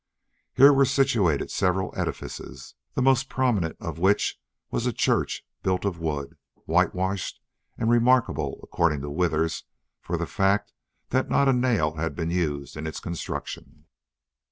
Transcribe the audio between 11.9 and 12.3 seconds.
had